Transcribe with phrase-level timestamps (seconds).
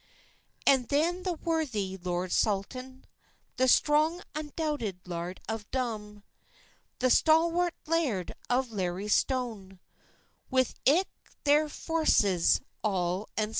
[0.65, 3.05] And then the worthy Lord Salton,
[3.57, 6.23] The strong undoubted Laird of Drum,
[6.97, 9.77] The stalwart Laird of Lawristone,
[10.49, 11.07] With ilk
[11.45, 13.49] thair forces all and sum.